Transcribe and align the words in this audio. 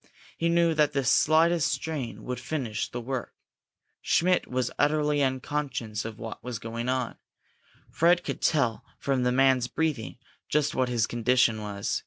He 0.35 0.49
knew 0.49 0.73
that 0.73 0.93
the 0.93 1.03
slightest 1.03 1.71
strain 1.71 2.23
would 2.23 2.39
finish 2.39 2.89
the 2.89 2.99
work. 2.99 3.35
Schmidt 4.01 4.47
was 4.47 4.71
utterly 4.79 5.21
unconscious 5.21 6.05
of 6.05 6.17
what 6.17 6.43
was 6.43 6.57
going 6.57 6.89
on. 6.89 7.17
Fred 7.91 8.23
could 8.23 8.41
tell, 8.41 8.83
from 8.97 9.21
the 9.21 9.31
man's 9.31 9.67
breathing, 9.67 10.17
just 10.49 10.73
what 10.73 10.89
his 10.89 11.05
condition 11.05 11.61
was. 11.61 11.99